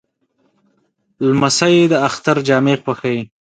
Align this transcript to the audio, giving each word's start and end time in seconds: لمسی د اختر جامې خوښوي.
لمسی 1.29 1.75
د 1.91 1.93
اختر 2.07 2.37
جامې 2.47 2.75
خوښوي. 2.83 3.21